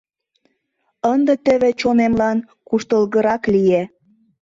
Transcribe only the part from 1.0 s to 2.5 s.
Ынде теве чонемлан